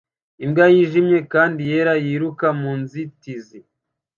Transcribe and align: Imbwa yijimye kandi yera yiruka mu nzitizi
Imbwa 0.45 0.65
yijimye 0.73 1.17
kandi 1.33 1.59
yera 1.69 1.93
yiruka 2.05 2.47
mu 2.59 2.71
nzitizi 2.81 3.59